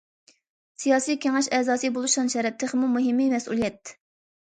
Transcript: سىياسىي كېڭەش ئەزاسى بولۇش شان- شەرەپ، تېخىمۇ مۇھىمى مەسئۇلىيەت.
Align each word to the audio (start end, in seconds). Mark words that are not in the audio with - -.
سىياسىي 0.83 1.19
كېڭەش 1.27 1.51
ئەزاسى 1.59 1.93
بولۇش 1.99 2.17
شان- 2.19 2.35
شەرەپ، 2.37 2.61
تېخىمۇ 2.67 2.93
مۇھىمى 2.97 3.33
مەسئۇلىيەت. 3.39 3.99